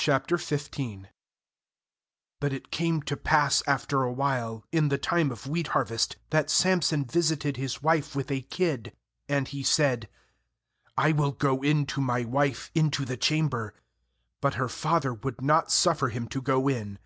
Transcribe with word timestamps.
But 0.00 0.38
it 2.54 2.70
came 2.70 3.02
to 3.02 3.14
pass 3.18 3.62
after 3.66 4.02
a 4.02 4.10
while, 4.10 4.64
in 4.72 4.88
the 4.88 4.96
time 4.96 5.30
of 5.30 5.46
wheat 5.46 5.66
harvest, 5.66 6.16
;hat 6.32 6.48
Samson 6.48 7.04
visited 7.04 7.58
his 7.58 7.82
wife 7.82 8.16
with 8.16 8.30
a 8.30 8.40
kid; 8.40 8.96
and 9.28 9.46
he 9.46 9.62
said: 9.62 10.08
'I 10.96 11.12
will 11.12 11.32
go 11.32 11.60
hi 11.62 11.82
to 11.84 12.00
my 12.00 12.22
313 12.22 12.22
15.1 12.22 12.24
JUDGES 12.24 12.32
wife 12.32 12.70
into 12.74 13.04
the 13.04 13.16
chamber/ 13.18 13.74
But 14.40 14.54
her 14.54 14.68
father 14.70 15.12
would 15.12 15.42
not 15.42 15.70
suffer 15.70 16.08
him 16.08 16.26
to 16.28 16.40
go 16.40 16.66
in. 16.66 16.98